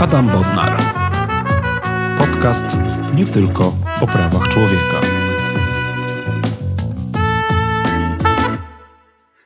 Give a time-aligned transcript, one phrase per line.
[0.00, 0.82] Adam Bodnar.
[2.18, 2.64] Podcast
[3.14, 5.00] nie tylko o prawach człowieka.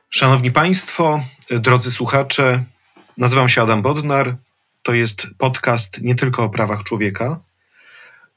[0.09, 2.63] Szanowni Państwo, drodzy słuchacze,
[3.17, 4.35] nazywam się Adam Bodnar.
[4.83, 7.39] To jest podcast nie tylko o prawach człowieka.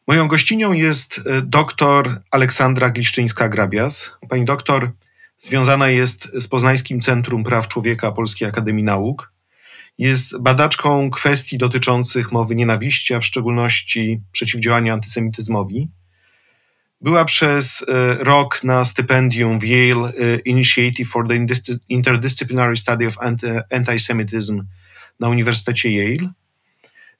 [0.07, 4.11] Moją gościnią jest dr Aleksandra Gliszczyńska-Grabias.
[4.29, 4.91] Pani doktor
[5.39, 9.36] związana jest z Poznańskim Centrum Praw Człowieka Polskiej Akademii Nauk.
[9.99, 15.89] Jest badaczką kwestii dotyczących mowy nienawiści, a w szczególności przeciwdziałania antysemityzmowi.
[17.01, 21.47] Była przez e, rok na stypendium w Yale e, Initiative for the
[21.89, 23.17] Interdisciplinary Study of
[23.71, 24.63] Antisemitism
[25.21, 26.31] na Uniwersytecie Yale.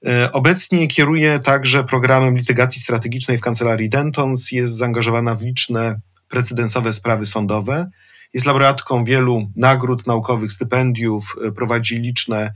[0.07, 4.53] E, obecnie kieruje także programem litygacji strategicznej w kancelarii Dentons.
[4.53, 7.91] Jest zaangażowana w liczne precedensowe sprawy sądowe.
[8.37, 12.53] Jest laureatką wielu nagród naukowych, stypendiów, e, prowadzi liczne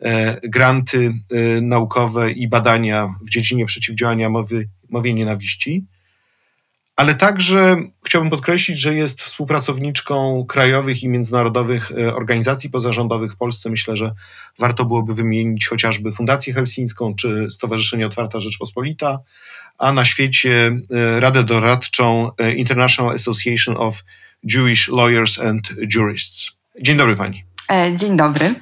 [0.00, 5.84] e, granty e, naukowe i badania w dziedzinie przeciwdziałania mowy, mowie nienawiści.
[6.96, 13.70] Ale także chciałbym podkreślić, że jest współpracowniczką krajowych i międzynarodowych organizacji pozarządowych w Polsce.
[13.70, 14.12] Myślę, że
[14.58, 19.18] warto byłoby wymienić chociażby Fundację Helsińską czy Stowarzyszenie Otwarta Rzeczpospolita,
[19.78, 20.80] a na świecie
[21.18, 24.02] Radę Doradczą International Association of
[24.44, 26.50] Jewish Lawyers and Jurists.
[26.80, 27.44] Dzień dobry pani.
[27.70, 28.54] E, dzień dobry.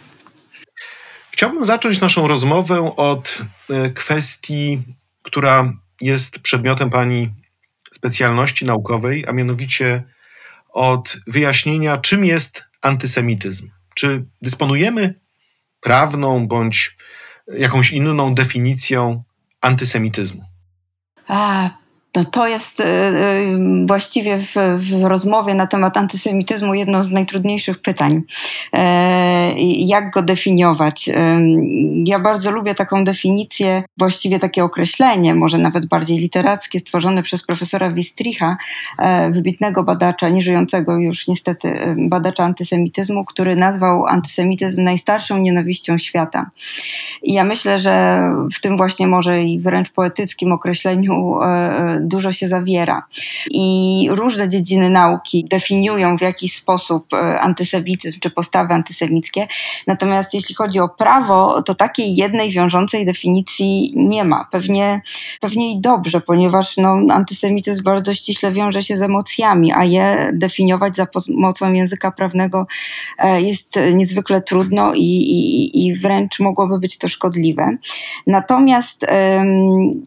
[1.31, 3.39] Chciałbym zacząć naszą rozmowę od
[3.71, 4.83] e, kwestii,
[5.23, 7.31] która jest przedmiotem pani
[7.93, 10.03] specjalności naukowej, a mianowicie
[10.73, 13.71] od wyjaśnienia, czym jest antysemityzm.
[13.95, 15.15] Czy dysponujemy
[15.81, 16.97] prawną bądź
[17.59, 19.23] jakąś inną definicją
[19.61, 20.45] antysemityzmu?
[21.29, 21.71] A,
[22.17, 27.83] no to jest y, y, właściwie w, w, rozmowie na temat antysemityzmu jedno z najtrudniejszych
[27.83, 28.23] pytań.
[28.73, 31.11] E, jak go definiować?
[32.05, 37.93] Ja bardzo lubię taką definicję, właściwie takie określenie, może nawet bardziej literackie, stworzone przez profesora
[37.93, 38.57] Wistricha,
[38.99, 46.51] e, wybitnego badacza, nieżyjącego już niestety badacza antysemityzmu, który nazwał antysemityzm najstarszą nienawiścią świata.
[47.23, 48.23] I ja myślę, że
[48.57, 53.07] w tym właśnie może i wręcz poetyckim określeniu e, dużo się zawiera.
[53.51, 59.47] I różne dziedziny nauki definiują w jakiś sposób e, antysemityzm czy postawy antysemickie.
[59.87, 64.49] Natomiast jeśli chodzi o prawo, to takiej jednej wiążącej definicji nie ma.
[64.51, 65.03] Pewnie,
[65.41, 70.97] pewnie i dobrze, ponieważ no, antysemityzm bardzo ściśle wiąże się z emocjami, a je definiować
[70.97, 72.67] za pomocą języka prawnego
[73.19, 77.77] e, jest niezwykle trudno i, i, i wręcz mogłoby być to szkodliwe.
[78.27, 79.07] Natomiast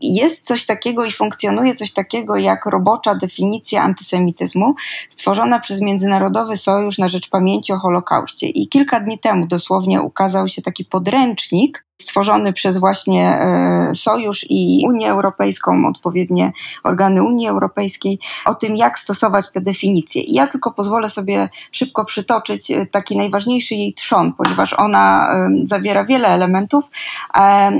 [0.02, 4.76] jest coś takiego i funkcjonuje coś takiego jak robocza definicja antysemityzmu,
[5.10, 8.48] stworzona przez Międzynarodowy Sojusz na Rzecz Pamięci o Holokauście.
[8.48, 14.84] I kilka dni temu dosłownie ukazał się taki podręcznik, stworzony przez właśnie e, Sojusz i
[14.88, 16.52] Unię Europejską, odpowiednie
[16.84, 20.22] organy Unii Europejskiej, o tym, jak stosować te definicje.
[20.22, 25.50] I ja tylko pozwolę sobie szybko przytoczyć e, taki najważniejszy jej trzon, ponieważ ona e,
[25.64, 26.86] zawiera wiele elementów,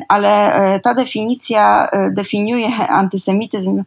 [0.08, 2.68] ale ta definicja definiuje
[3.02, 3.84] antysemityzm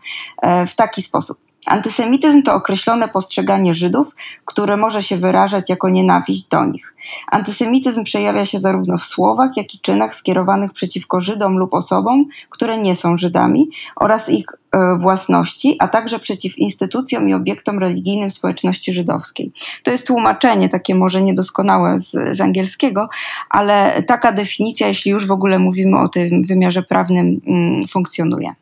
[0.69, 1.41] w taki sposób.
[1.67, 4.09] Antysemityzm to określone postrzeganie Żydów,
[4.45, 6.95] które może się wyrażać jako nienawiść do nich.
[7.31, 12.78] Antysemityzm przejawia się zarówno w słowach, jak i czynach skierowanych przeciwko Żydom lub osobom, które
[12.78, 18.93] nie są Żydami oraz ich e, własności, a także przeciw instytucjom i obiektom religijnym społeczności
[18.93, 19.53] żydowskiej.
[19.83, 23.09] To jest tłumaczenie takie może niedoskonałe z, z angielskiego,
[23.51, 28.55] ale taka definicja, jeśli już w ogóle mówimy o tym wymiarze prawnym, mm, funkcjonuje.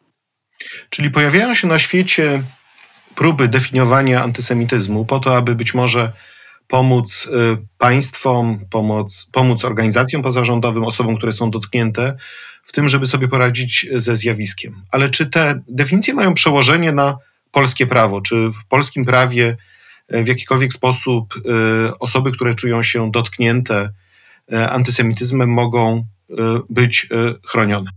[0.90, 2.42] Czyli pojawiają się na świecie
[3.20, 6.12] próby definiowania antysemityzmu po to, aby być może
[6.68, 12.16] pomóc y, państwom, pomóc, pomóc organizacjom pozarządowym, osobom, które są dotknięte,
[12.62, 14.82] w tym, żeby sobie poradzić ze zjawiskiem.
[14.90, 17.16] Ale czy te definicje mają przełożenie na
[17.50, 18.20] polskie prawo?
[18.20, 19.56] Czy w polskim prawie
[20.14, 23.92] y, w jakikolwiek sposób y, osoby, które czują się dotknięte
[24.70, 26.06] antysemityzmem, mogą
[26.70, 27.08] być
[27.46, 27.90] chronione?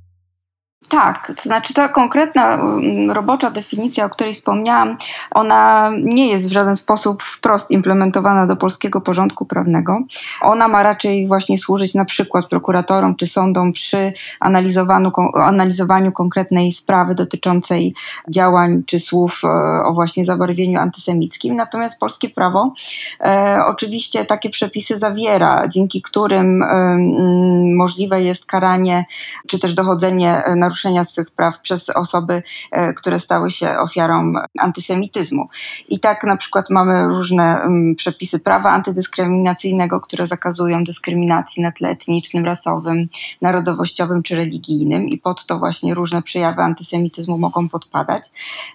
[0.90, 4.98] Tak, to znaczy ta konkretna mm, robocza definicja, o której wspomniałam,
[5.32, 10.00] ona nie jest w żaden sposób wprost implementowana do polskiego porządku prawnego.
[10.42, 17.16] Ona ma raczej właśnie służyć na przykład prokuratorom czy sądom przy analizowaniu, analizowaniu konkretnej sprawy
[17.16, 17.94] dotyczącej
[18.30, 19.48] działań czy słów e,
[19.86, 21.56] o właśnie zabarwieniu antysemickim.
[21.56, 22.74] Natomiast polskie prawo
[23.22, 26.98] e, oczywiście takie przepisy zawiera, dzięki którym e,
[27.76, 29.06] możliwe jest karanie
[29.48, 32.44] czy też dochodzenie naruszenia naruszenia swych praw przez osoby,
[32.96, 35.48] które stały się ofiarą antysemityzmu.
[35.90, 41.90] I tak na przykład mamy różne mm, przepisy prawa antydyskryminacyjnego, które zakazują dyskryminacji na tle
[41.90, 43.08] etnicznym, rasowym,
[43.42, 48.24] narodowościowym czy religijnym i pod to właśnie różne przejawy antysemityzmu mogą podpadać.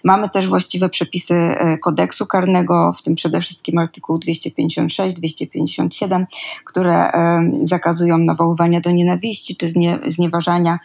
[0.03, 6.25] Mamy też właściwe przepisy kodeksu karnego, w tym przede wszystkim artykuł 256, 257,
[6.65, 7.11] które
[7.63, 9.69] zakazują nawoływania do nienawiści czy
[10.07, 10.79] znieważania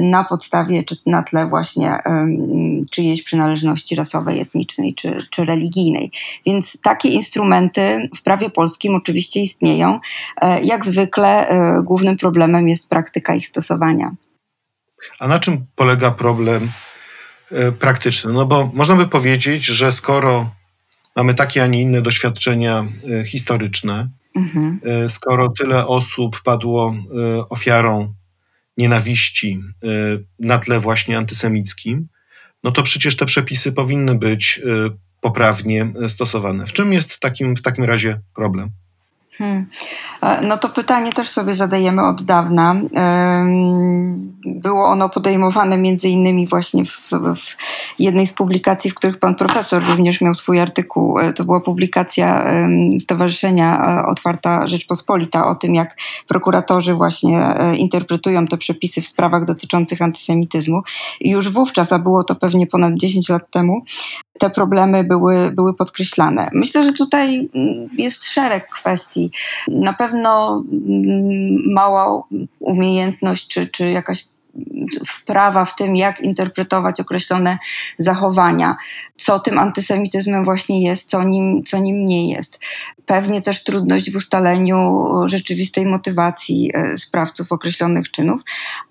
[0.00, 1.98] na podstawie czy na tle właśnie
[2.90, 6.10] czyjejś przynależności rasowej, etnicznej czy, czy religijnej.
[6.46, 10.00] Więc takie instrumenty w prawie polskim oczywiście istnieją.
[10.40, 14.14] E, jak zwykle e, głównym problemem jest praktyka ich stosowania.
[15.18, 16.70] A na czym polega problem
[17.52, 18.32] e, praktyczny?
[18.32, 20.50] No bo można by powiedzieć, że skoro
[21.16, 22.86] mamy takie, a nie inne doświadczenia
[23.26, 24.80] historyczne, mhm.
[25.08, 26.94] skoro tyle osób padło
[27.50, 28.14] ofiarą
[28.78, 29.60] nienawiści
[30.38, 32.08] na tle właśnie antysemickim,
[32.64, 34.60] no to przecież te przepisy powinny być
[35.20, 36.66] poprawnie stosowane.
[36.66, 38.70] W czym jest takim, w takim razie problem?
[39.38, 39.66] Hmm.
[40.42, 42.76] No to pytanie też sobie zadajemy od dawna.
[44.44, 47.56] Było ono podejmowane między innymi właśnie w, w,
[47.98, 51.18] jednej z publikacji, w których pan profesor również miał swój artykuł.
[51.18, 52.44] E, to była publikacja
[52.98, 55.96] Stowarzyszenia e, Otwarta Rzeczpospolita o tym, jak
[56.28, 60.82] prokuratorzy właśnie e, interpretują te przepisy w sprawach dotyczących antysemityzmu.
[61.20, 63.82] I już wówczas, a było to pewnie ponad 10 lat temu,
[64.38, 66.50] te problemy były, były podkreślane.
[66.52, 69.30] Myślę, że tutaj mm, jest szereg kwestii.
[69.68, 72.22] Na pewno mm, mała
[72.60, 74.28] umiejętność czy, czy jakaś
[75.06, 77.58] wprawa w tym, jak interpretować określone
[77.98, 78.76] zachowania,
[79.16, 82.60] co tym antysemityzmem właśnie jest, co nim, co nim nie jest.
[83.06, 88.40] Pewnie też trudność w ustaleniu rzeczywistej motywacji e, sprawców określonych czynów,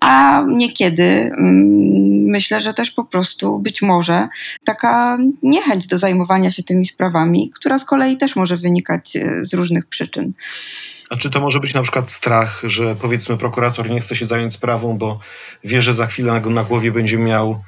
[0.00, 4.28] a niekiedy mm, myślę, że też po prostu być może
[4.64, 9.54] taka niechęć do zajmowania się tymi sprawami, która z kolei też może wynikać e, z
[9.54, 10.32] różnych przyczyn.
[11.10, 14.52] A czy to może być na przykład strach, że powiedzmy prokurator nie chce się zająć
[14.52, 15.18] sprawą, bo
[15.64, 17.62] wie, że za chwilę na, głowie będzie miał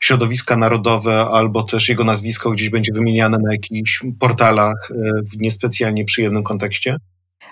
[0.00, 6.04] środowiska narodowe, albo też jego nazwisko gdzieś będzie wymieniane na jakichś portalach e, w niespecjalnie
[6.04, 6.96] przyjemnym kontekście?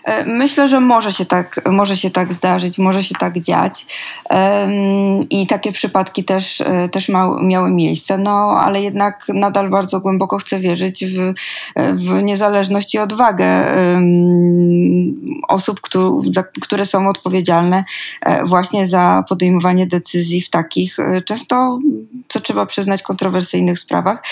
[0.04, 3.86] E, myślę, że może się tak, może się tak zdarzyć, może się tak dziać.
[5.30, 7.10] I takie przypadki też, e, też
[7.42, 11.34] miały miejsce, no ale jednak nadal bardzo głęboko chcę wierzyć w,
[11.76, 13.66] w niezależność i odwagę
[15.48, 15.80] osób,
[16.60, 17.84] które są odpowiedzialne
[18.20, 21.78] e, właśnie za podejmowanie decyzji w takich często,
[22.28, 24.22] co trzeba przyznać, kontrowersyjnych sprawach,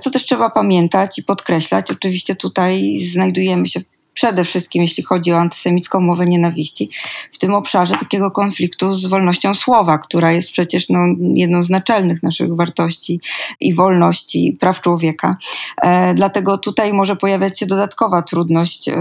[0.00, 1.90] co też trzeba pamiętać i podkreślać.
[1.90, 3.80] Oczywiście tutaj znajdujemy się
[4.16, 6.90] przede wszystkim jeśli chodzi o antysemicką mowę nienawiści,
[7.32, 10.98] w tym obszarze takiego konfliktu z wolnością słowa, która jest przecież no,
[11.34, 13.20] jedną z naczelnych naszych wartości
[13.60, 15.36] i wolności, praw człowieka.
[15.82, 18.94] E, dlatego tutaj może pojawiać się dodatkowa trudność e,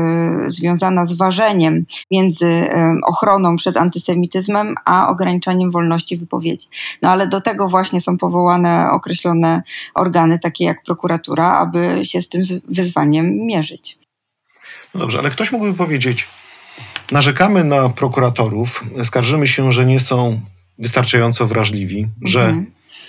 [0.47, 6.67] związana z ważeniem między e, ochroną przed antysemityzmem a ograniczaniem wolności wypowiedzi.
[7.01, 9.63] No ale do tego właśnie są powołane określone
[9.93, 14.04] organy, takie jak prokuratura, aby się z tym wyzwaniem mierzyć.
[14.93, 16.27] No dobrze, ale ktoś mógłby powiedzieć,
[17.11, 20.41] narzekamy na prokuratorów, skarżymy się, że nie są
[20.79, 22.13] wystarczająco wrażliwi, mhm.
[22.21, 22.63] że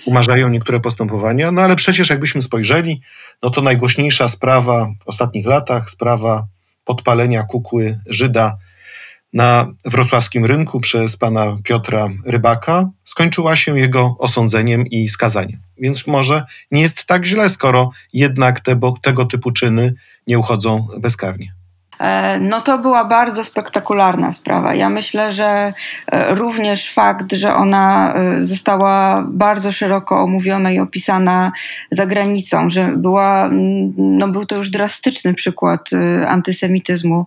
[0.05, 3.01] umarzają niektóre postępowania, no ale przecież jakbyśmy spojrzeli,
[3.43, 6.47] no to najgłośniejsza sprawa w ostatnich latach, sprawa
[6.85, 8.57] podpalenia kukły Żyda
[9.33, 15.59] na wrocławskim rynku przez pana Piotra Rybaka skończyła się jego osądzeniem i skazaniem.
[15.77, 19.93] Więc może nie jest tak źle, skoro jednak te, tego typu czyny
[20.27, 21.57] nie uchodzą bezkarnie.
[21.99, 24.73] E, no to była bardzo spektakularna sprawa.
[24.75, 25.73] Ja myślę, że
[26.11, 31.51] e, również fakt, że ona e, została bardzo szeroko omówiona i opisana
[31.91, 33.49] za granicą, że była,
[33.97, 35.89] no był to już drastyczny przykład
[36.27, 37.25] antysemityzmu,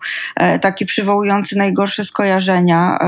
[0.61, 2.99] taki przywołujący najgorsze skojarzenia,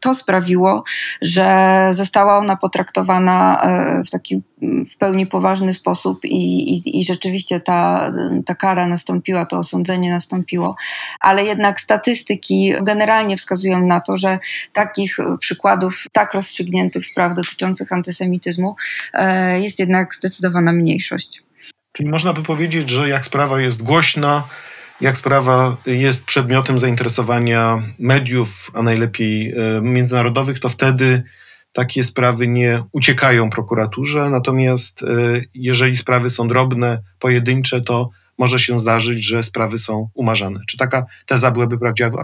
[0.00, 0.84] to sprawiło,
[1.22, 3.66] że została ona potraktowana
[4.06, 4.42] w taki
[4.94, 8.12] w pełni poważny sposób i, i, i rzeczywiście ta,
[8.46, 10.76] ta kara nastąpiła, to osądzenie nastąpiło,
[11.20, 14.38] ale jednak statystyki generalnie wskazują na to, że
[14.72, 18.74] takich przykładów tak rozstrzygniętych spraw dotyczących antysemityzmu
[19.12, 21.42] e, jest jednak zdecydowana mniejszość.
[21.92, 24.42] Czyli można by powiedzieć, że jak sprawa jest głośna,
[25.00, 31.22] jak sprawa jest przedmiotem zainteresowania mediów, a najlepiej e, międzynarodowych, to wtedy
[31.74, 35.06] takie sprawy nie uciekają prokuraturze, natomiast e,
[35.54, 40.60] jeżeli sprawy są drobne, pojedyncze, to może się zdarzyć, że sprawy są umarzane.
[40.66, 41.78] Czy taka teza byłaby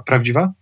[0.07, 0.53] prawdziwa?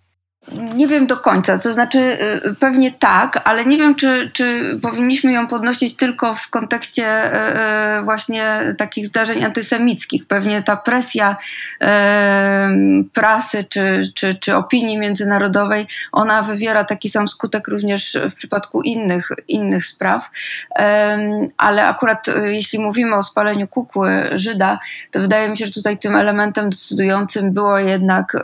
[0.53, 5.33] Nie wiem do końca, to znaczy y, pewnie tak, ale nie wiem, czy, czy powinniśmy
[5.33, 10.27] ją podnosić tylko w kontekście y, y, właśnie takich zdarzeń antysemickich.
[10.27, 11.37] Pewnie ta presja
[13.13, 19.29] prasy czy, czy, czy opinii międzynarodowej, ona wywiera taki sam skutek również w przypadku innych,
[19.49, 20.31] innych spraw.
[21.57, 24.79] Ale akurat jeśli mówimy o spaleniu kukły Żyda,
[25.11, 28.37] to wydaje mi się, że tutaj tym elementem decydującym było jednak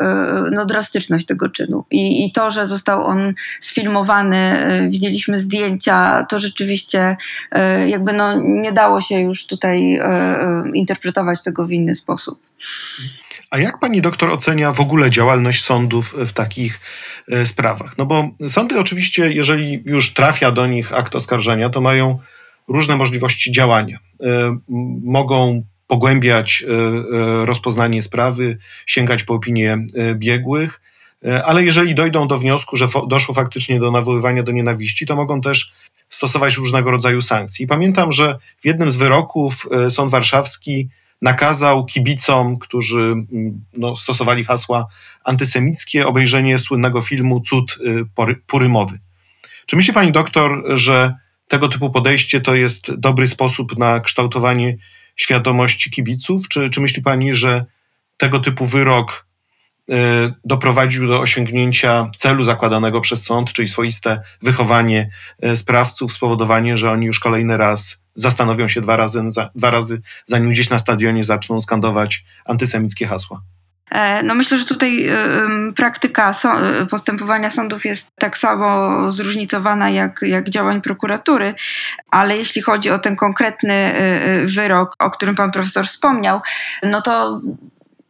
[0.53, 6.41] no, drastyczność tego czynu i, i to, że został on sfilmowany, e, widzieliśmy zdjęcia, to
[6.41, 7.17] rzeczywiście
[7.51, 12.41] e, jakby no, nie dało się już tutaj e, interpretować tego w inny sposób.
[13.51, 16.81] A jak pani doktor ocenia w ogóle działalność sądów w takich
[17.45, 17.99] sprawach?
[17.99, 22.19] No bo sądy oczywiście, jeżeli już trafia do nich akt oskarżenia, to mają
[22.69, 23.99] różne możliwości działania.
[25.05, 26.65] Mogą pogłębiać
[27.45, 29.79] rozpoznanie sprawy, sięgać po opinie
[30.15, 30.81] biegłych,
[31.45, 35.73] ale jeżeli dojdą do wniosku, że doszło faktycznie do nawoływania do nienawiści, to mogą też
[36.09, 37.67] stosować różnego rodzaju sankcje.
[37.67, 40.89] Pamiętam, że w jednym z wyroków e, Sąd Warszawski
[41.23, 43.15] nakazał kibicom, którzy
[43.77, 44.87] no, stosowali hasła
[45.25, 47.79] antysemickie, obejrzenie słynnego filmu Cud
[48.19, 48.99] e, Purymowy.
[49.67, 51.15] Czy myśli pani doktor, że
[51.49, 54.77] tego typu podejście to jest dobry sposób na kształtowanie
[55.17, 56.49] świadomości kibiców?
[56.49, 57.65] Czy, czy myśli pani, że
[58.17, 59.24] tego typu wyrok
[60.45, 65.11] doprowadził do osiągnięcia celu zakładanego przez sąd, czyli swoiste wychowanie
[65.45, 69.23] y, sprawców, spowodowanie, że oni już kolejny raz zastanowią się dwa razy,
[69.55, 73.41] dwa razy zanim gdzieś na stadionie zaczną skandować antysemickie hasła.
[73.91, 75.09] E, no myślę, że tutaj
[75.77, 76.33] praktyka
[76.91, 81.55] postępowania sądów jest tak samo zróżnicowana jak, jak działań prokuratury,
[82.11, 84.01] ale jeśli chodzi o ten konkretny
[84.43, 86.41] y, wyrok, o którym pan profesor wspomniał,
[86.83, 87.41] no to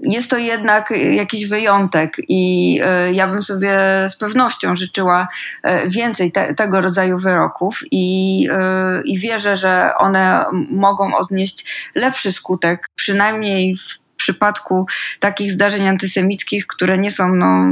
[0.04, 5.28] jest to jednak jakiś wyjątek i e, ja bym sobie z pewnością życzyła
[5.62, 12.32] e, więcej te, tego rodzaju wyroków i, e, i wierzę, że one mogą odnieść lepszy
[12.32, 14.86] skutek, przynajmniej w przypadku
[15.20, 17.64] takich zdarzeń antysemickich, które nie są no,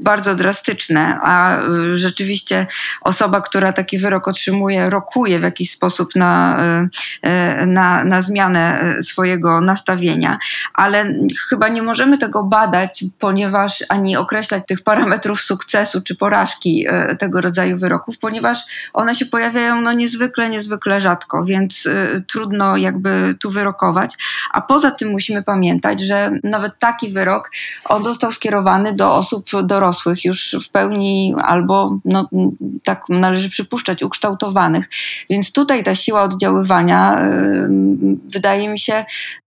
[0.00, 2.66] bardzo drastyczne, a y, rzeczywiście
[3.00, 6.58] osoba, która taki wyrok otrzymuje, rokuje w jakiś sposób na,
[7.24, 7.28] y,
[7.62, 10.38] y, na, na zmianę swojego nastawienia,
[10.74, 11.14] ale
[11.48, 16.86] chyba nie możemy tego badać, ponieważ ani określać tych parametrów sukcesu czy porażki
[17.18, 18.58] tego rodzaju wyroków, ponieważ
[18.92, 21.88] one się pojawiają no niezwykle, niezwykle rzadko, więc
[22.28, 24.14] trudno jakby tu wyrokować.
[24.50, 27.50] A poza tym musimy pamiętać, że nawet taki wyrok,
[27.84, 32.28] on został skierowany do osób dorosłych, dorosłych, już w pełni albo, no,
[32.84, 34.88] tak należy przypuszczać, ukształtowanych.
[35.30, 37.18] Więc tutaj ta siła oddziaływania
[38.28, 39.04] wydaje mi się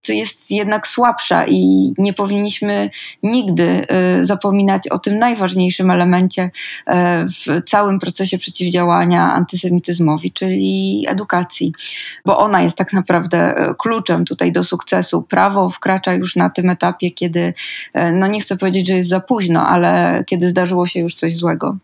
[0.10, 2.90] jest jednak słabsza i nie powinniśmy
[3.24, 3.86] nigdy
[4.22, 6.52] y, zapominać o tym najważniejszym elemencie y,
[7.30, 11.74] w całym procesie przeciwdziałania antysemityzmowi, czyli edukacji,
[12.26, 15.22] bo ona jest tak naprawdę y, kluczem tutaj do sukcesu.
[15.22, 17.54] Prawo wkracza już na tym etapie, kiedy,
[18.14, 21.78] no nie chcę powiedzieć, że jest za późno, ale kiedy zdarzyło się już coś złego.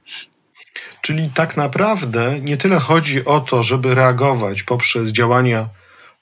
[1.02, 5.70] Czyli tak naprawdę nie tyle chodzi o to, żeby reagować poprzez działania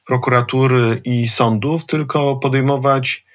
[0.06, 3.26] prokuratury i sądów, tylko podejmować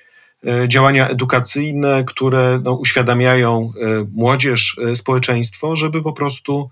[0.47, 6.71] e, działania edukacyjne, które no, uświadamiają e, młodzież, e, społeczeństwo, żeby po prostu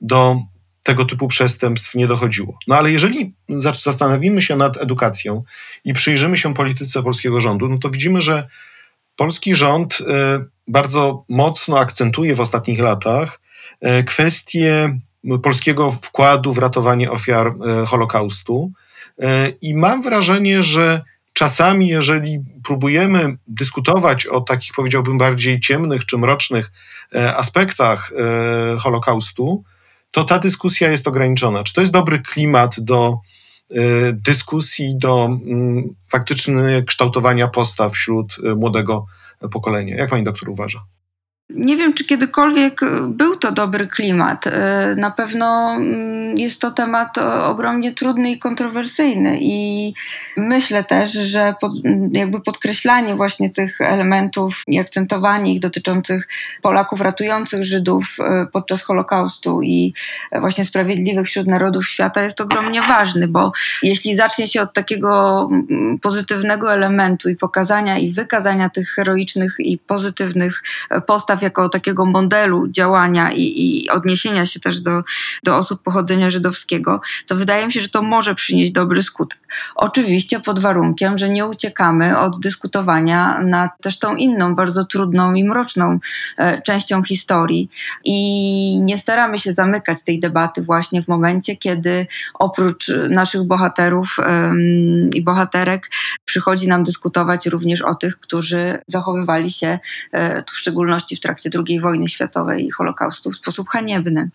[0.00, 0.36] do
[0.82, 2.58] tego typu przestępstw nie dochodziło.
[2.66, 3.34] No ale jeżeli
[3.72, 5.42] zastanowimy się nad edukacją
[5.84, 8.48] i przyjrzymy się polityce polskiego rządu, no to widzimy, że
[9.16, 9.98] polski rząd
[10.70, 13.40] bardzo mocno akcentuje w ostatnich latach
[14.06, 14.98] kwestię
[15.42, 17.54] polskiego wkładu w ratowanie ofiar
[17.86, 18.72] Holokaustu.
[19.20, 26.18] E, I mam wrażenie, że czasami, jeżeli próbujemy dyskutować o takich, powiedziałbym, bardziej ciemnych czy
[26.18, 26.70] mrocznych
[27.14, 29.64] e, aspektach e, Holokaustu,
[30.12, 31.64] to ta dyskusja jest ograniczona.
[31.64, 33.18] Czy to jest dobry klimat do
[34.12, 39.06] dyskusji, do mm, faktycznego kształtowania postaw wśród młodego
[39.48, 39.96] pokolenia?
[39.96, 40.84] Jak pani doktor uważa?
[41.54, 44.46] Nie wiem, czy kiedykolwiek był to dobry klimat.
[44.46, 49.92] E, na pewno mm, jest to temat ogromnie trudny i kontrowersyjny, i
[50.36, 51.72] myślę też, że pod,
[52.12, 56.28] jakby podkreślanie właśnie tych elementów i akcentowanie ich dotyczących
[56.62, 59.94] Polaków ratujących Żydów e, podczas Holokaustu i
[60.40, 63.52] właśnie sprawiedliwych wśród narodów świata jest ogromnie ważny, bo
[63.82, 69.78] jeśli zacznie się od takiego mm, pozytywnego elementu i pokazania i wykazania tych heroicznych i
[69.78, 70.62] pozytywnych
[71.06, 75.02] postaw, postaw jako takiego modelu działania i, i odniesienia się też do,
[75.44, 79.40] do osób pochodzenia żydowskiego, to wydaje mi się, że to może przynieść dobry skutek.
[79.74, 85.44] Oczywiście pod warunkiem, że nie uciekamy od dyskutowania nad też tą inną, bardzo trudną i
[85.44, 85.98] mroczną
[86.38, 87.68] e, częścią historii
[88.04, 94.16] i nie staramy się zamykać tej debaty właśnie w momencie, kiedy oprócz naszych bohaterów
[95.14, 95.88] i bohaterek
[96.24, 99.78] przychodzi nam dyskutować również o tych, którzy zachowywali się
[100.12, 101.29] e, tu w szczególności w trakcie
[101.68, 104.30] II wojny światowej i Holokaustu w sposób haniebny.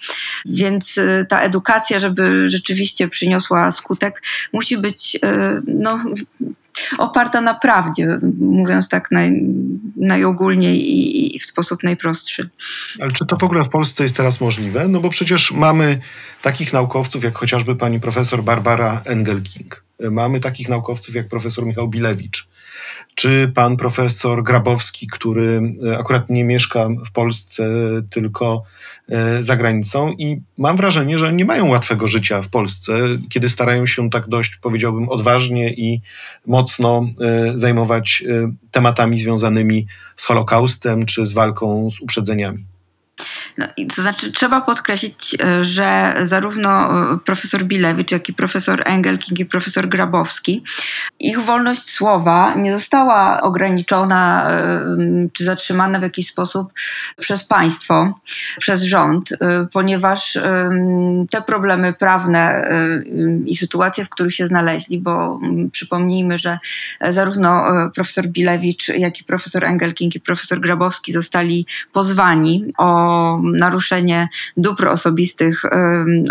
[0.45, 4.23] Więc e, ta edukacja, żeby rzeczywiście przyniosła skutek,
[4.53, 5.99] musi być e, no,
[6.97, 9.43] oparta na prawdzie, mówiąc tak naj,
[9.95, 12.49] najogólniej i, i, w sposób najprostszy.
[13.01, 14.87] Ale czy to w ogóle w Polsce jest teraz możliwe?
[14.87, 15.99] No bo przecież mamy
[16.41, 19.83] takich naukowców jak chociażby pani profesor Barbara Engelking.
[20.11, 22.47] Mamy takich naukowców jak profesor Michał Bilewicz
[23.15, 27.69] czy pan profesor Grabowski, który e, akurat nie mieszka w Polsce,
[28.09, 28.63] tylko
[29.09, 33.85] e, za granicą i mam wrażenie, że nie mają łatwego życia w Polsce, kiedy starają
[33.85, 36.01] się tak dość, powiedziałbym, odważnie i
[36.45, 38.23] mocno e, zajmować
[38.71, 42.74] tematami związanymi z Holokaustem czy z walką z uprzedzeniami.
[43.57, 46.69] No, to znaczy, trzeba podkreślić, e, że zarówno
[47.13, 50.63] e, profesor Bilewicz, jak i profesor Engelking i profesor Grabowski,
[51.19, 54.81] ich wolność słowa nie została ograniczona e,
[55.33, 56.73] czy zatrzymana w jakiś sposób
[57.19, 58.19] przez państwo,
[58.59, 59.29] przez rząd,
[59.73, 60.37] ponieważ
[61.29, 62.69] te problemy prawne
[63.45, 65.39] i sytuacje, w których się znaleźli, bo
[65.71, 66.59] przypomnijmy, że
[67.09, 67.63] zarówno
[67.95, 73.04] profesor Bilewicz, jak i profesor Engelking i profesor Grabowski zostali pozwani o
[73.43, 75.63] naruszenie dóbr osobistych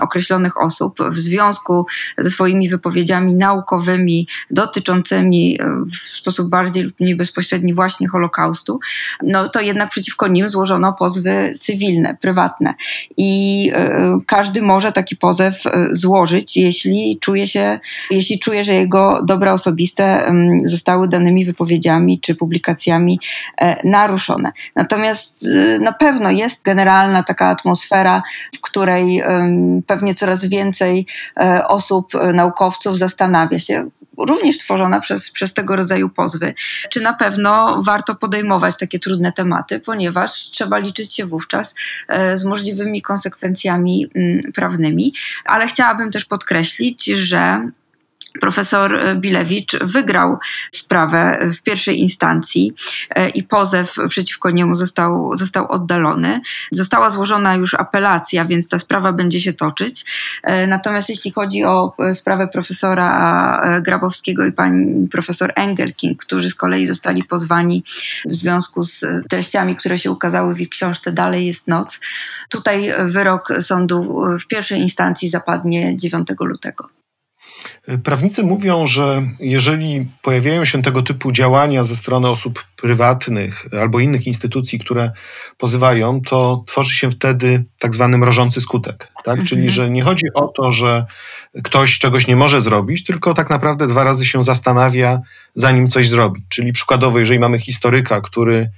[0.01, 1.87] określonych osób w związku
[2.19, 5.59] ze swoimi wypowiedziami naukowymi dotyczącymi
[5.93, 8.81] w sposób bardziej lub mniej bezpośredni właśnie Holokaustu,
[9.23, 12.75] no to jednak przeciwko nim złożono pozwy cywilne, prywatne.
[13.17, 19.23] I e, każdy może taki pozew e, złożyć, jeśli czuje się, jeśli czuje, że jego
[19.25, 20.33] dobra osobiste
[20.65, 23.21] zostały danymi wypowiedziami czy publikacjami
[23.59, 24.53] e, naruszone.
[24.77, 25.47] Natomiast
[25.81, 28.23] na pewno jest generalnie taka atmosfera,
[28.55, 29.23] w której
[29.87, 31.07] pewnie coraz więcej
[31.37, 36.55] e, osób, e, naukowców zastanawia się, również tworzona przez, przez tego rodzaju pozwy,
[36.91, 41.75] czy na pewno warto podejmować takie trudne tematy, ponieważ trzeba liczyć się wówczas
[42.09, 44.11] e, z możliwymi konsekwencjami
[44.55, 45.15] prawnymi.
[45.45, 47.69] Ale chciałabym też podkreślić, że
[48.41, 50.39] profesor Bilewicz wygrał
[50.73, 52.75] sprawę w pierwszej instancji
[53.11, 56.41] e, i pozew przeciwko niemu został, został oddalony.
[56.73, 60.05] Została złożona już apelacja, więc ta sprawa będzie się toczyć.
[60.43, 63.05] E, natomiast jeśli chodzi o e, sprawę profesora
[63.83, 67.85] Grabowskiego i pani profesor Engelking, którzy z kolei zostali pozwani
[68.27, 72.01] w związku z treściami, które się ukazały w ich książce Dalej jest noc,
[72.49, 77.04] tutaj wyrok sądu w pierwszej instancji zapadnie 9 lutego.
[78.03, 84.27] Prawnicy mówią, że jeżeli pojawiają się tego typu działania ze strony osób prywatnych albo innych
[84.27, 85.13] instytucji, które
[85.59, 89.13] pozywają, to tworzy się wtedy tak zwany mrożący skutek.
[89.17, 89.39] Tak?
[89.39, 89.47] Mhm.
[89.47, 91.07] Czyli, że nie chodzi o to, że
[91.65, 95.21] ktoś czegoś nie może zrobić, tylko tak naprawdę dwa razy się zastanawia,
[95.55, 96.43] zanim coś zrobi.
[96.49, 98.71] Czyli przykładowo, jeżeli mamy historyka, który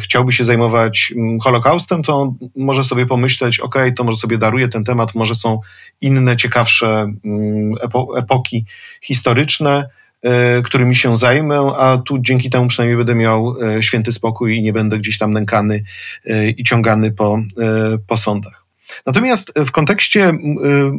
[0.00, 4.84] chciałby się zajmować mm, Holokaustem, to może sobie pomyśleć, ok, to może sobie daruję ten
[4.84, 5.60] temat, może są
[6.00, 8.64] inne, ciekawsze mm, epo, epoki
[9.02, 9.88] historyczne,
[10.22, 14.62] e, którymi się zajmę, a tu dzięki temu przynajmniej będę miał e, święty spokój i
[14.62, 15.82] nie będę gdzieś tam nękany
[16.24, 18.66] e, i ciągany po, e, po sądach.
[19.06, 20.32] Natomiast w kontekście,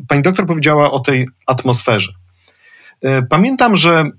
[0.08, 2.12] pani doktor powiedziała o tej atmosferze.
[3.02, 4.12] E, pamiętam, że e,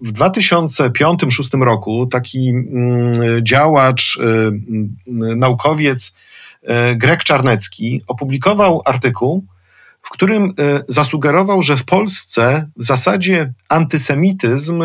[0.00, 3.12] w 2005-2006 roku taki mm,
[3.44, 6.14] działacz, e, mm, naukowiec
[6.96, 9.44] Greg Czarnecki opublikował artykuł,
[10.02, 10.52] w którym
[10.88, 14.82] zasugerował, że w Polsce w zasadzie antysemityzm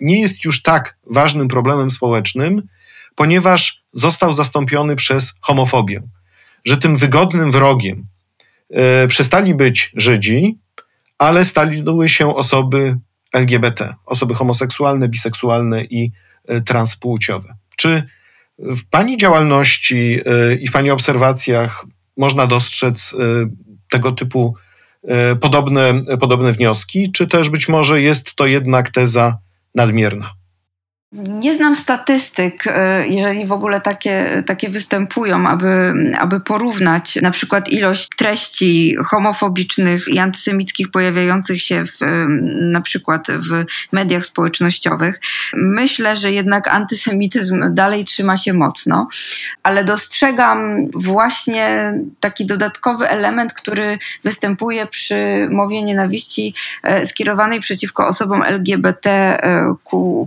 [0.00, 2.62] nie jest już tak ważnym problemem społecznym,
[3.14, 6.02] ponieważ został zastąpiony przez homofobię.
[6.64, 8.06] Że tym wygodnym wrogiem
[9.08, 10.58] przestali być Żydzi,
[11.18, 12.98] ale staliły się osoby
[13.32, 16.12] LGBT, osoby homoseksualne, biseksualne i
[16.48, 17.54] e, transpłciowe.
[17.76, 18.02] Czy
[18.58, 21.84] w Pani działalności e, i w Pani obserwacjach
[22.16, 23.48] można dostrzec e,
[23.90, 24.54] tego typu
[25.40, 29.38] podobne, podobne wnioski, czy też być może jest to jednak teza
[29.74, 30.34] nadmierna?
[31.12, 37.68] Nie znam statystyk, e, jeżeli w ogóle takie, takie występują, aby, aby porównać na przykład
[37.68, 42.26] ilość treści homofobicznych i antysemickich pojawiających się w,
[42.72, 45.20] na przykład w mediach społecznościowych.
[45.54, 49.08] Myślę, że jednak antysemityzm dalej trzyma się mocno,
[49.62, 58.42] ale dostrzegam właśnie taki dodatkowy element, który występuje przy mowie nienawiści e, skierowanej przeciwko osobom
[58.42, 60.26] LGBTQ.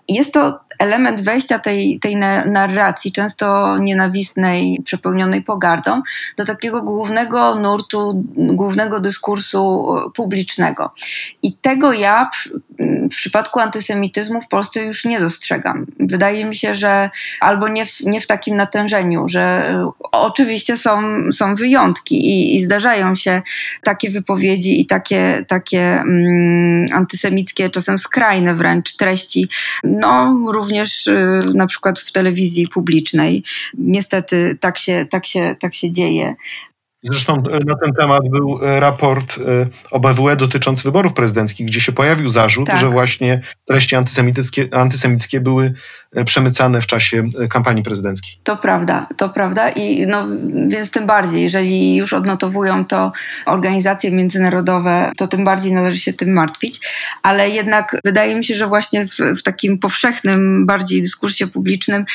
[0.07, 6.01] Jest to element wejścia tej, tej narracji, często nienawistnej, przepełnionej pogardą,
[6.37, 10.93] do takiego głównego nurtu, głównego dyskursu publicznego.
[11.43, 12.29] I tego ja
[13.11, 15.85] w przypadku antysemityzmu w Polsce już nie dostrzegam.
[15.99, 17.09] Wydaje mi się, że
[17.39, 19.75] albo nie w, nie w takim natężeniu, że
[20.11, 21.01] oczywiście są,
[21.33, 23.41] są wyjątki i, i zdarzają się
[23.83, 29.49] takie wypowiedzi i takie, takie mm, antysemickie, czasem skrajne wręcz treści,
[30.01, 33.43] no również y, na przykład w telewizji publicznej.
[33.77, 36.35] Niestety tak się, tak się, tak się dzieje.
[37.03, 39.39] Zresztą e, na ten temat był e, raport
[39.91, 42.79] OBWE dotyczący wyborów prezydenckich, gdzie się pojawił zarzut, tak.
[42.79, 45.73] że właśnie treści antysemickie, antysemickie były
[46.25, 48.37] przemycane w czasie kampanii prezydenckiej.
[48.43, 50.27] To prawda, to prawda i no,
[50.67, 53.11] więc tym bardziej, jeżeli już odnotowują to
[53.45, 56.79] organizacje międzynarodowe, to tym bardziej należy się tym martwić,
[57.23, 62.05] ale jednak wydaje mi się, że właśnie w, w takim powszechnym bardziej dyskursie publicznym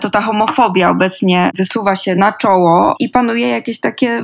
[0.00, 4.22] to ta homofobia obecnie wysuwa się na czoło i panuje jakieś takie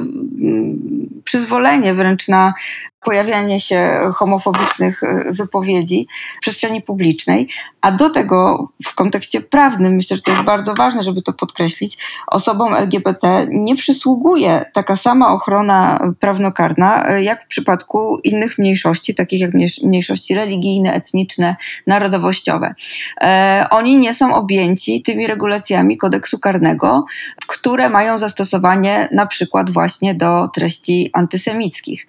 [1.25, 2.55] przyzwolenie wręcz na
[3.01, 7.49] pojawianie się homofobicznych e, wypowiedzi w przestrzeni publicznej,
[7.81, 11.99] a do tego w kontekście prawnym, myślę, że to jest bardzo ważne, żeby to podkreślić,
[12.27, 19.41] osobom LGBT nie przysługuje taka sama ochrona prawnokarna, e, jak w przypadku innych mniejszości, takich
[19.41, 19.51] jak
[19.83, 21.57] mniejszości religijne, etniczne,
[21.87, 22.75] narodowościowe.
[23.21, 27.05] E, oni nie są objęci tymi regulacjami kodeksu karnego,
[27.47, 32.07] które mają zastosowanie na przykład właśnie do treści antysemickich.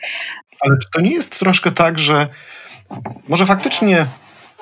[0.62, 2.28] Ale czy to nie jest troszkę tak, że
[3.28, 4.06] może faktycznie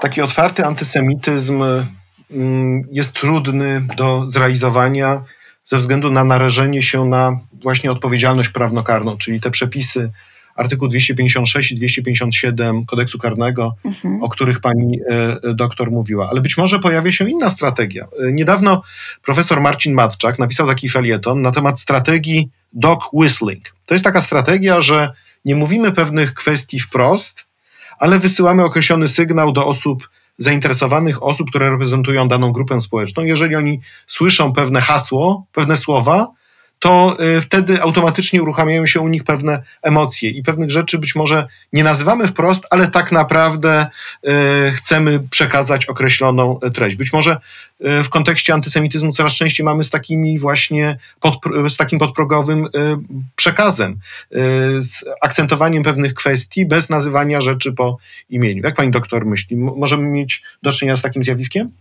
[0.02, 1.64] taki otwarty antysemityzm
[2.32, 5.24] mm, jest trudny do zrealizowania
[5.66, 10.12] ze względu na narażenie się na właśnie odpowiedzialność prawnokarną, czyli te przepisy
[10.56, 14.24] artykuł 256 i 257 kodeksu karnego, mhm.
[14.24, 16.30] o których pani e, e, doktor mówiła.
[16.30, 18.04] Ale być może pojawia się inna strategia.
[18.04, 18.82] E, niedawno
[19.24, 23.74] profesor Marcin Matczak napisał taki felieton na temat strategii dog whistling.
[23.86, 25.12] To jest taka strategia, że
[25.48, 27.46] nie mówimy pewnych kwestii wprost,
[28.00, 33.24] ale wysyłamy określony sygnał do osób zainteresowanych, osób, które reprezentują daną grupę społeczną.
[33.24, 36.28] Jeżeli oni słyszą pewne hasło, pewne słowa,
[36.80, 41.48] to y, wtedy automatycznie uruchamiają się u nich pewne emocje i pewnych rzeczy być może
[41.74, 43.88] nie nazywamy wprost, ale tak naprawdę
[44.28, 46.98] y, chcemy przekazać określoną treść.
[46.98, 47.38] Być może
[47.86, 51.36] y, w kontekście antysemityzmu coraz częściej mamy z takimi właśnie pod,
[51.70, 52.68] z takim podprogowym
[53.36, 54.00] przekazem,
[54.78, 57.98] z akcentowaniem pewnych kwestii bez nazywania rzeczy po
[58.30, 58.64] imieniu.
[58.64, 59.58] Jak pani doktor myśli?
[59.58, 61.72] Możemy mieć do czynienia z takim zjawiskiem?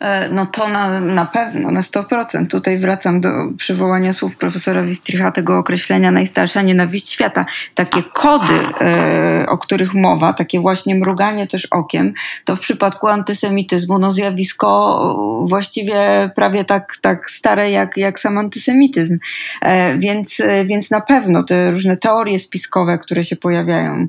[0.00, 2.46] E, no to na, na pewno, na 100%.
[2.46, 3.28] Tutaj wracam do
[3.58, 7.46] przywołania słów profesora Wistricha, tego określenia najstarsza nienawiść świata.
[7.74, 13.98] Takie kody, e, o których mowa, takie właśnie mruganie też okiem, to w przypadku antysemityzmu
[13.98, 19.18] no zjawisko właściwie prawie tak, tak stare jak, jak sam antysemityzm.
[19.62, 24.06] E, więc, więc na pewno te różne teorie spiskowe, które się pojawiają,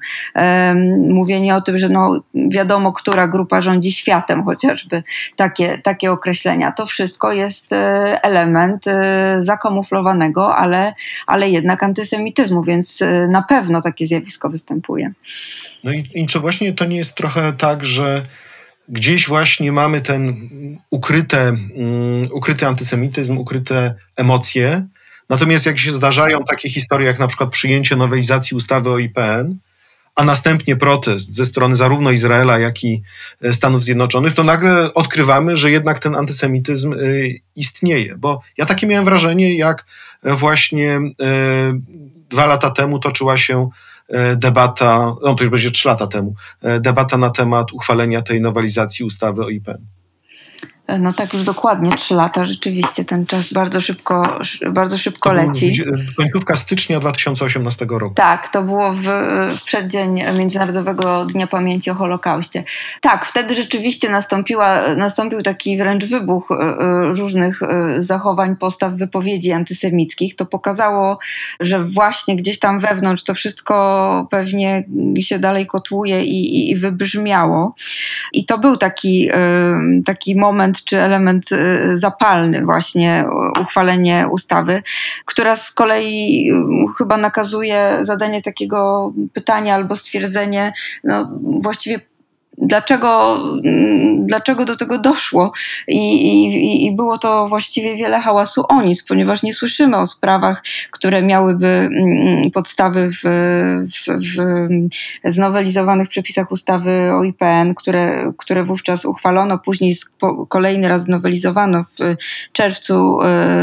[1.10, 5.04] mówienie o tym, że no wiadomo, która grupa rządzi światem, chociażby
[5.36, 6.72] takie takie określenia.
[6.72, 7.78] To wszystko jest e,
[8.24, 10.94] element e, zakamuflowanego, ale,
[11.28, 15.12] ale jednak antysemityzmu, więc e, na pewno takie zjawisko występuje.
[15.84, 18.26] No i, i czy właśnie to nie jest trochę tak, że
[18.90, 20.36] gdzieś właśnie mamy ten
[20.90, 24.88] ukryte, um, ukryty antysemityzm, ukryte emocje.
[25.30, 29.58] Natomiast jak się zdarzają takie historie, jak na przykład przyjęcie nowelizacji ustawy o IPN,
[30.18, 33.02] a następnie protest ze strony zarówno Izraela, jak i
[33.42, 36.98] e, Stanów Zjednoczonych, to nagle odkrywamy, że jednak ten antysemityzm e,
[37.56, 38.16] istnieje.
[38.18, 39.86] Bo ja takie miałem wrażenie, jak
[40.24, 41.02] właśnie e,
[42.30, 43.70] dwa lata temu toczyła się
[44.36, 46.36] debata, no to już będzie trzy lata temu,
[46.80, 49.97] debata na temat uchwalenia tej nowelizacji ustawy o IPN.
[51.00, 52.46] No tak, już dokładnie trzy lata.
[52.46, 54.40] Rzeczywiście ten czas bardzo szybko,
[54.72, 55.84] bardzo szybko leci.
[56.18, 58.16] Końcówka stycznia 2018 roku.
[58.16, 59.04] Tak, to było w,
[59.58, 62.64] w przeddzień Międzynarodowego Dnia Pamięci o Holokauście.
[63.02, 69.52] Tak, wtedy rzeczywiście nastąpiła, nastąpił taki wręcz wybuch e, e, różnych e, zachowań, postaw, wypowiedzi
[69.52, 70.36] antysemickich.
[70.36, 71.20] To pokazało,
[71.60, 74.84] że właśnie gdzieś tam wewnątrz to wszystko pewnie
[75.20, 77.76] się dalej kotłuje i, i, i wybrzmiało.
[78.34, 79.30] I to był taki,
[80.06, 83.26] taki moment, czy element y, zapalny, właśnie
[83.62, 84.84] uchwalenie ustawy,
[85.26, 92.00] która z kolei y, chyba nakazuje zadanie takiego pytania albo stwierdzenie, no właściwie
[92.58, 95.52] dlaczego, mm, dlaczego do tego doszło.
[95.88, 100.64] I, i, I było to właściwie wiele hałasu o nic, ponieważ nie słyszymy o sprawach,
[100.92, 109.06] które miałyby mm, podstawy w, w, w znowelizowanych przepisach ustawy o IPN, które, które wówczas
[109.06, 109.96] uchwalono, później
[110.50, 112.16] kolejny raz znowelizowano w
[112.52, 113.20] czerwcu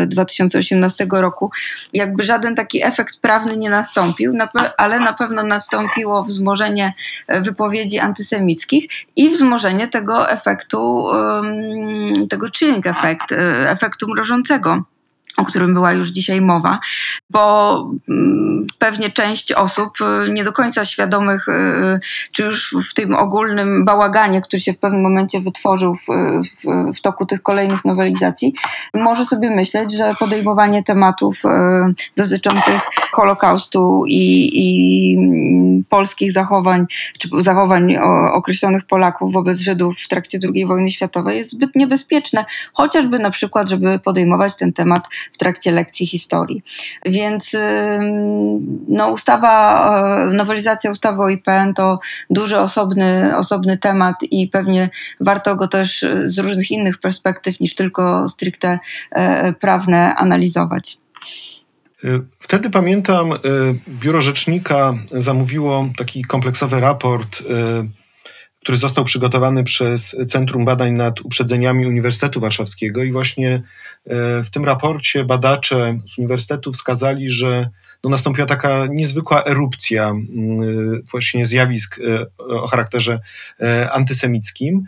[0.07, 1.51] 2018 e, roku.
[1.93, 4.33] Jakby żaden taki efekt prawny nie nastąpił,
[4.77, 6.95] ale na pewno nastąpiło wzmożenie
[7.27, 8.84] e, wypowiedzi antysemickich
[9.17, 11.07] i wzmożenie tego efektu,
[12.31, 14.83] tego chilling efekt, e, efektu mrożącego
[15.37, 16.79] o którym była już dzisiaj mowa,
[17.31, 17.75] bo
[18.09, 22.01] mm, pewnie część osób y, nie do końca świadomych, y,
[22.33, 27.01] czy już w tym ogólnym bałaganie, który się w pewnym momencie wytworzył w, w, w
[27.01, 28.55] toku tych kolejnych nowelizacji,
[28.95, 31.49] może sobie myśleć, że podejmowanie tematów y,
[32.17, 36.87] dotyczących Holokaustu i, i mm, polskich zachowań,
[37.19, 37.97] czy zachowań
[38.33, 43.69] określonych Polaków wobec Żydów w trakcie II wojny światowej jest zbyt niebezpieczne, chociażby na przykład,
[43.69, 46.63] żeby podejmować ten temat w trakcie lekcji historii.
[47.07, 47.57] Więc
[48.89, 49.87] no, ustawa,
[50.31, 56.07] e, nowelizacja ustawy o IPN to duży, osobny, osobny temat i pewnie warto go też
[56.25, 58.79] z różnych innych perspektyw niż tylko stricte
[59.11, 60.99] e, prawne analizować.
[62.05, 62.09] E,
[62.39, 63.33] wtedy pamiętam,
[63.89, 67.43] biuro rzecznika zamówiło taki kompleksowy raport
[68.65, 73.63] który został przygotowany przez Centrum Badań nad Uprzedzeniami Uniwersytetu Warszawskiego i właśnie e,
[74.43, 77.71] w tym raporcie badacze z uniwersytetu wskazali, że
[78.05, 80.13] no nastąpiła taka niezwykła erupcja
[81.11, 83.19] właśnie zjawisk e, o charakterze
[83.61, 84.85] e, antysemickim,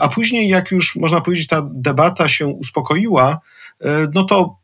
[0.00, 3.40] a później jak już można powiedzieć ta debata się uspokoiła,
[4.14, 4.56] no to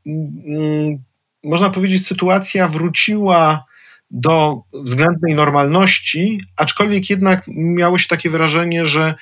[1.45, 3.65] można powiedzieć sytuacja wróciła
[4.11, 9.15] do względnej normalności, aczkolwiek jednak miało się takie wrażenie, że,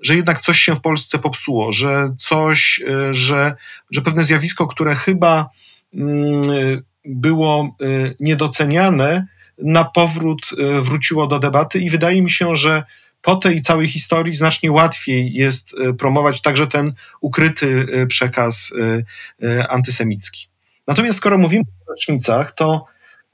[0.00, 3.54] że jednak coś się w Polsce popsuło, że coś, e, że,
[3.90, 5.50] że pewne zjawisko, które chyba
[5.94, 6.42] mm,
[7.04, 7.86] było e,
[8.20, 9.26] niedoceniane,
[9.58, 12.84] na powrót e, wróciło do debaty i wydaje mi się, że
[13.22, 18.72] po tej całej historii znacznie łatwiej jest promować także ten ukryty przekaz
[19.68, 20.48] antysemicki.
[20.86, 22.84] Natomiast skoro mówimy o rocznicach, to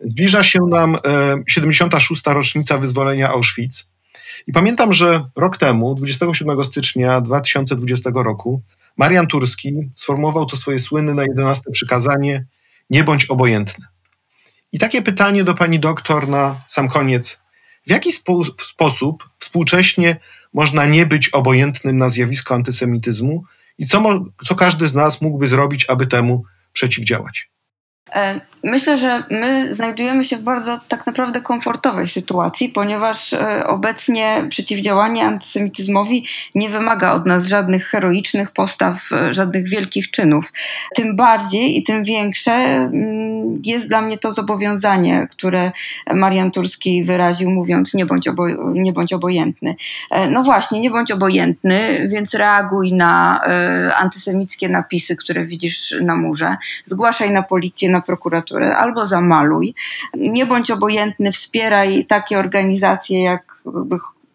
[0.05, 0.99] Zbliża się nam
[1.47, 2.29] 76.
[2.29, 3.87] E, rocznica wyzwolenia Auschwitz.
[4.47, 8.62] I pamiętam, że rok temu, 27 stycznia 2020 roku,
[8.97, 12.47] Marian Turski sformułował to swoje słynne na 11 przykazanie:
[12.91, 13.87] Nie bądź obojętny.
[14.73, 17.43] I takie pytanie do pani doktor na sam koniec.
[17.87, 20.17] W jaki spo sposób współcześnie
[20.53, 23.45] można nie być obojętnym na zjawisko antysemityzmu
[23.79, 27.51] i co, co każdy z nas mógłby zrobić, aby temu przeciwdziałać?
[28.14, 34.46] E, myślę, że my znajdujemy się w bardzo tak naprawdę komfortowej sytuacji, ponieważ e, obecnie
[34.51, 40.53] przeciwdziałanie antysemityzmowi nie wymaga od nas żadnych heroicznych postaw, e, żadnych wielkich czynów.
[40.94, 45.72] Tym bardziej i tym większe mm, jest dla mnie to zobowiązanie, które
[46.14, 49.75] Marian Turski wyraził, mówiąc: nie bądź, obo- nie bądź obojętny.
[50.31, 53.40] No właśnie, nie bądź obojętny, więc reaguj na
[53.96, 59.75] antysemickie napisy, które widzisz na murze, zgłaszaj na policję, na prokuraturę, albo zamaluj.
[60.15, 63.62] Nie bądź obojętny, wspieraj takie organizacje jak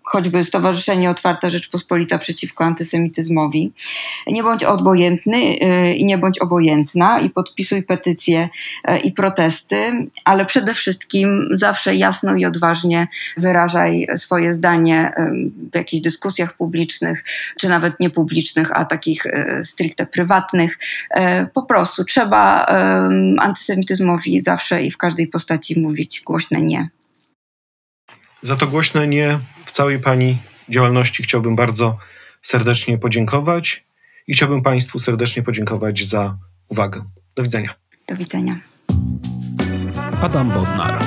[0.07, 3.71] choćby Stowarzyszenie Otwarta Rzeczpospolita przeciwko antysemityzmowi.
[4.27, 8.49] Nie bądź obojętny y, i nie bądź obojętna i podpisuj petycje
[8.89, 15.75] y, i protesty, ale przede wszystkim zawsze jasno i odważnie wyrażaj swoje zdanie y, w
[15.75, 17.23] jakichś dyskusjach publicznych,
[17.57, 19.23] czy nawet niepublicznych, a takich
[19.63, 20.79] stricte prywatnych.
[21.53, 22.65] Po prostu trzeba
[23.39, 26.89] antysemityzmowi zawsze i w każdej postaci mówić głośne nie.
[28.41, 30.37] Za to głośne nie w całej Pani
[30.69, 31.97] działalności chciałbym bardzo
[32.41, 33.85] serdecznie podziękować
[34.27, 37.01] i chciałbym Państwu serdecznie podziękować za uwagę.
[37.35, 37.73] Do widzenia.
[38.07, 38.59] Do widzenia.
[40.21, 41.03] Adam Bodnar.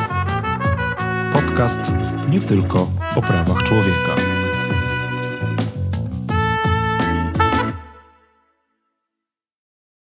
[1.33, 1.81] Podcast
[2.29, 4.30] nie tylko o prawach człowieka.